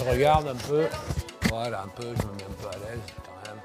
je 0.00 0.10
regarde 0.10 0.48
un 0.48 0.54
peu. 0.54 0.86
Voilà, 1.48 1.82
un 1.82 1.88
peu, 1.88 2.04
je 2.04 2.08
me 2.08 2.32
mets 2.36 2.44
un 2.44 2.62
peu 2.62 2.68
à 2.68 2.78
l'aise 2.78 3.00
quand 3.24 3.36
même. 3.46 3.60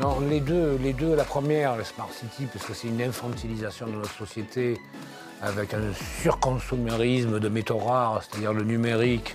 Non, 0.00 0.20
les 0.28 0.40
deux, 0.40 0.76
les 0.76 0.92
deux, 0.92 1.14
la 1.14 1.24
première, 1.24 1.76
le 1.76 1.84
Smart 1.84 2.10
City, 2.12 2.46
parce 2.52 2.64
que 2.66 2.74
c'est 2.74 2.88
une 2.88 3.02
infantilisation 3.02 3.86
de 3.86 3.92
notre 3.92 4.14
société 4.14 4.80
avec 5.42 5.72
un 5.74 5.92
surconsommérisme 6.22 7.40
de 7.40 7.48
métaux 7.48 7.78
rares, 7.78 8.22
c'est-à-dire 8.22 8.52
le 8.52 8.62
numérique, 8.62 9.34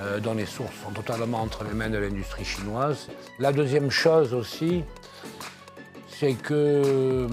euh, 0.00 0.20
dont 0.20 0.34
les 0.34 0.46
sources 0.46 0.74
sont 0.84 0.92
totalement 0.92 1.40
entre 1.40 1.64
les 1.64 1.72
mains 1.72 1.90
de 1.90 1.98
l'industrie 1.98 2.44
chinoise. 2.44 3.08
La 3.38 3.52
deuxième 3.52 3.90
chose 3.90 4.34
aussi, 4.34 4.84
c'est 6.08 6.34
que. 6.34 7.26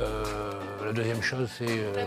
euh, 0.00 0.52
la 0.84 0.92
deuxième 0.92 1.22
chose, 1.22 1.48
c'est. 1.58 1.66
euh, 1.68 2.04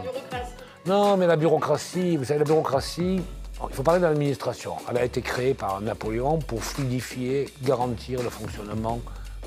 non, 0.86 1.18
mais 1.18 1.28
la 1.28 1.36
bureaucratie, 1.36 2.18
vous 2.18 2.26
savez, 2.26 2.40
la 2.40 2.46
bureaucratie, 2.46 3.22
il 3.70 3.76
faut 3.76 3.84
parler 3.84 4.00
de 4.02 4.06
l'administration. 4.06 4.76
Elle 4.90 4.98
a 4.98 5.06
été 5.06 5.22
créée 5.22 5.54
par 5.54 5.82
Napoléon 5.82 6.38
pour 6.40 6.64
fluidifier, 6.64 7.50
garantir 7.64 8.22
le 8.22 8.30
fonctionnement 8.30 9.02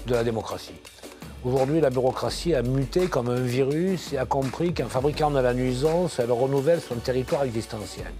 de 0.06 0.14
la 0.14 0.24
démocratie. 0.24 0.74
Aujourd'hui, 1.44 1.80
la 1.80 1.90
bureaucratie 1.90 2.52
a 2.52 2.62
muté 2.62 3.06
comme 3.06 3.28
un 3.28 3.40
virus 3.40 4.12
et 4.12 4.18
a 4.18 4.24
compris 4.24 4.74
qu'en 4.74 4.88
fabriquant 4.88 5.30
de 5.30 5.38
la 5.38 5.54
nuisance, 5.54 6.18
elle 6.18 6.32
renouvelle 6.32 6.80
son 6.80 6.96
territoire 6.96 7.44
existentiel. 7.44 8.12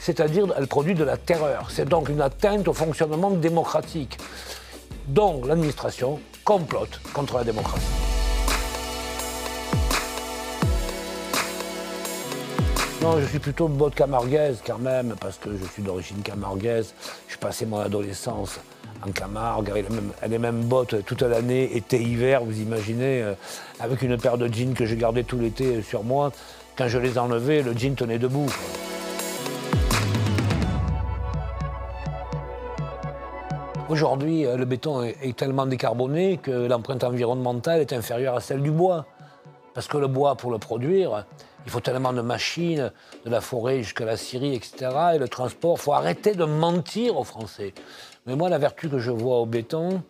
C'est-à-dire, 0.00 0.52
elle 0.56 0.66
produit 0.66 0.94
de 0.94 1.04
la 1.04 1.16
terreur. 1.16 1.70
C'est 1.70 1.88
donc 1.88 2.08
une 2.08 2.20
atteinte 2.20 2.66
au 2.66 2.72
fonctionnement 2.72 3.30
démocratique. 3.30 4.18
Donc, 5.06 5.46
l'administration 5.46 6.18
complote 6.44 7.00
contre 7.14 7.36
la 7.36 7.44
démocratie. 7.44 7.86
Non, 13.00 13.20
je 13.20 13.26
suis 13.26 13.38
plutôt 13.38 13.68
botte 13.68 13.94
camarguaise 13.94 14.58
quand 14.66 14.78
même, 14.78 15.14
parce 15.20 15.38
que 15.38 15.50
je 15.56 15.64
suis 15.64 15.82
d'origine 15.84 16.22
camarguaise. 16.22 16.92
Je 17.28 17.36
passé 17.36 17.66
mon 17.66 17.78
adolescence 17.78 18.58
en 19.06 19.12
Camargue, 19.12 19.70
elle 19.70 19.78
est 19.78 19.90
même, 19.90 20.12
elle 20.22 20.32
est 20.32 20.38
même 20.38 20.62
botte 20.62 21.04
toute 21.04 21.22
l'année, 21.22 21.76
été, 21.76 22.02
hiver, 22.02 22.44
vous 22.44 22.60
imaginez, 22.60 23.22
euh, 23.22 23.34
avec 23.80 24.02
une 24.02 24.16
paire 24.16 24.38
de 24.38 24.52
jeans 24.52 24.74
que 24.74 24.86
j'ai 24.86 24.96
gardé 24.96 25.24
tout 25.24 25.38
l'été 25.38 25.76
euh, 25.76 25.82
sur 25.82 26.04
moi. 26.04 26.32
Quand 26.76 26.88
je 26.88 26.98
les 26.98 27.18
enlevais, 27.18 27.62
le 27.62 27.76
jean 27.76 27.94
tenait 27.94 28.18
debout. 28.18 28.50
Aujourd'hui, 33.88 34.46
euh, 34.46 34.56
le 34.56 34.64
béton 34.64 35.02
est 35.02 35.36
tellement 35.36 35.66
décarboné 35.66 36.38
que 36.38 36.50
l'empreinte 36.50 37.04
environnementale 37.04 37.80
est 37.80 37.92
inférieure 37.92 38.36
à 38.36 38.40
celle 38.40 38.62
du 38.62 38.70
bois. 38.70 39.06
Parce 39.74 39.86
que 39.86 39.96
le 39.96 40.06
bois, 40.06 40.34
pour 40.34 40.50
le 40.50 40.58
produire, 40.58 41.24
il 41.66 41.70
faut 41.70 41.80
tellement 41.80 42.12
de 42.12 42.22
machines, 42.22 42.90
de 43.24 43.30
la 43.30 43.40
forêt 43.40 43.82
jusqu'à 43.82 44.04
la 44.04 44.16
Syrie, 44.16 44.54
etc. 44.54 44.90
Et 45.14 45.18
le 45.18 45.28
transport, 45.28 45.76
il 45.78 45.82
faut 45.82 45.92
arrêter 45.92 46.34
de 46.34 46.44
mentir 46.44 47.16
aux 47.16 47.24
Français. 47.24 47.74
Mais 48.26 48.36
moi, 48.36 48.48
la 48.48 48.58
vertu 48.58 48.88
que 48.88 48.98
je 48.98 49.10
vois 49.10 49.38
au 49.38 49.46
béton, 49.46 50.02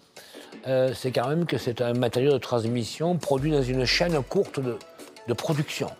euh, 0.66 0.92
c'est 0.94 1.12
quand 1.12 1.28
même 1.28 1.46
que 1.46 1.58
c'est 1.58 1.80
un 1.80 1.92
matériau 1.94 2.32
de 2.32 2.38
transmission 2.38 3.16
produit 3.16 3.50
dans 3.50 3.62
une 3.62 3.84
chaîne 3.84 4.22
courte 4.22 4.60
de, 4.60 5.34
production. 5.34 5.90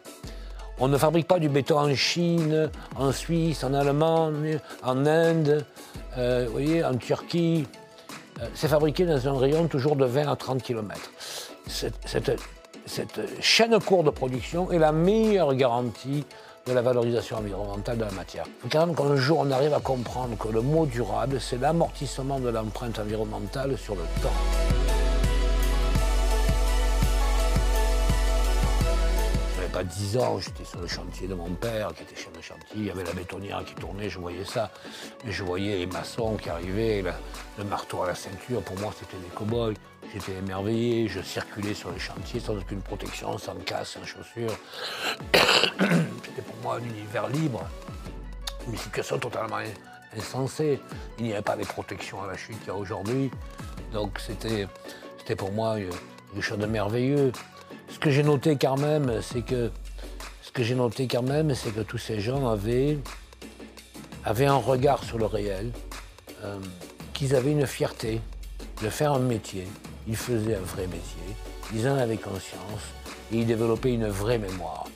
On 0.78 0.88
ne 0.88 0.96
fabrique 0.96 1.28
pas 1.28 1.38
du 1.38 1.48
béton 1.48 1.78
en 1.78 1.94
Chine, 1.94 2.70
en 2.96 3.12
Suisse, 3.12 3.62
en 3.62 3.74
Allemagne, 3.74 4.58
en 4.82 5.06
Inde, 5.06 5.64
euh, 6.16 6.44
vous 6.46 6.52
voyez, 6.52 6.84
en 6.84 6.96
Turquie. 6.96 7.66
Euh, 8.40 8.46
c'est 8.54 8.68
fabriqué 8.68 9.04
dans 9.04 9.28
un 9.28 9.38
rayon 9.38 9.68
toujours 9.68 9.96
de 9.96 10.06
20 10.06 10.28
à 10.28 10.36
30 10.36 10.62
km. 10.62 11.10
Cette- 11.66 12.40
cette 12.88 13.20
chaîne 13.40 13.78
courte 13.80 14.06
de 14.06 14.10
production 14.10 14.72
est 14.72 14.78
la 14.78 14.92
meilleure 14.92 15.54
garantie 15.54 16.24
de 16.66 16.72
la 16.72 16.82
valorisation 16.82 17.36
environnementale 17.38 17.98
de 17.98 18.04
la 18.04 18.10
matière. 18.10 18.44
Il 18.46 18.62
faut 18.62 18.68
quand 18.70 18.86
même 18.86 18.96
qu'un 18.96 19.16
jour 19.16 19.38
on 19.40 19.50
arrive 19.50 19.74
à 19.74 19.80
comprendre 19.80 20.36
que 20.36 20.48
le 20.48 20.60
mot 20.60 20.86
durable, 20.86 21.40
c'est 21.40 21.58
l'amortissement 21.58 22.40
de 22.40 22.48
l'empreinte 22.48 22.98
environnementale 22.98 23.76
sur 23.78 23.94
le 23.94 24.02
temps. 24.22 24.97
Pas 29.78 29.84
10 29.84 30.16
ans, 30.16 30.40
j'étais 30.40 30.64
sur 30.64 30.80
le 30.80 30.88
chantier 30.88 31.28
de 31.28 31.34
mon 31.34 31.50
père, 31.50 31.94
qui 31.94 32.02
était 32.02 32.16
chef 32.16 32.32
de 32.32 32.40
chantier, 32.42 32.66
il 32.74 32.86
y 32.86 32.90
avait 32.90 33.04
la 33.04 33.12
bétonnière 33.12 33.64
qui 33.64 33.76
tournait, 33.76 34.10
je 34.10 34.18
voyais 34.18 34.44
ça. 34.44 34.72
Et 35.24 35.30
je 35.30 35.44
voyais 35.44 35.78
les 35.78 35.86
maçons 35.86 36.36
qui 36.36 36.50
arrivaient, 36.50 37.04
le 37.56 37.62
marteau 37.62 38.02
à 38.02 38.08
la 38.08 38.16
ceinture, 38.16 38.60
pour 38.62 38.76
moi 38.80 38.92
c'était 38.98 39.16
des 39.18 39.28
cow-boys. 39.36 39.74
J'étais 40.12 40.32
émerveillé, 40.32 41.06
je 41.06 41.22
circulais 41.22 41.74
sur 41.74 41.92
les 41.92 42.00
chantiers 42.00 42.40
sans 42.40 42.56
aucune 42.56 42.82
protection, 42.82 43.38
sans 43.38 43.54
casse, 43.54 43.90
sans 43.90 44.04
chaussures. 44.04 44.50
c'était 45.78 46.42
pour 46.42 46.56
moi 46.60 46.78
un 46.78 46.84
univers 46.84 47.28
libre, 47.28 47.64
une 48.66 48.76
situation 48.76 49.16
totalement 49.20 49.58
in- 49.58 50.18
insensée. 50.18 50.80
Il 51.20 51.26
n'y 51.26 51.34
avait 51.34 51.42
pas 51.42 51.54
les 51.54 51.64
protections 51.64 52.20
à 52.20 52.26
la 52.26 52.36
chute 52.36 52.58
qu'il 52.58 52.66
y 52.66 52.70
a 52.70 52.74
aujourd'hui. 52.74 53.30
Donc 53.92 54.18
c'était 54.18 54.66
pour 55.36 55.52
moi 55.52 55.78
une, 55.78 55.92
une 56.34 56.42
chose 56.42 56.58
de 56.58 56.66
merveilleux. 56.66 57.30
Ce 57.90 57.98
que 57.98 58.10
j'ai 58.10 58.22
noté 58.22 58.56
quand 58.56 58.76
même, 58.76 59.20
c'est 59.22 59.42
que 59.42 59.70
ce 60.42 60.52
que 60.52 60.62
j'ai 60.62 60.74
noté 60.74 61.08
même, 61.22 61.54
c'est 61.54 61.74
que 61.74 61.80
tous 61.80 61.98
ces 61.98 62.20
gens 62.20 62.48
avaient, 62.48 62.98
avaient 64.24 64.46
un 64.46 64.56
regard 64.56 65.04
sur 65.04 65.18
le 65.18 65.26
réel, 65.26 65.72
euh, 66.44 66.58
qu'ils 67.12 67.34
avaient 67.34 67.52
une 67.52 67.66
fierté 67.66 68.20
de 68.82 68.88
faire 68.88 69.12
un 69.12 69.18
métier. 69.18 69.66
Ils 70.06 70.16
faisaient 70.16 70.54
un 70.54 70.60
vrai 70.60 70.86
métier, 70.86 71.36
ils 71.74 71.88
en 71.88 71.96
avaient 71.96 72.16
conscience 72.16 72.94
et 73.32 73.38
ils 73.38 73.46
développaient 73.46 73.92
une 73.92 74.08
vraie 74.08 74.38
mémoire. 74.38 74.86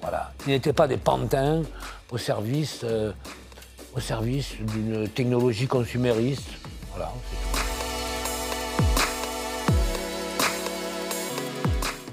Voilà. 0.00 0.32
Ils 0.46 0.50
n'étaient 0.50 0.72
pas 0.72 0.88
des 0.88 0.96
pantins 0.96 1.62
au 2.10 2.18
service, 2.18 2.80
euh, 2.84 3.12
service 3.98 4.54
d'une 4.60 5.08
technologie 5.08 5.66
consumériste. 5.66 6.48
Voilà. 6.90 7.12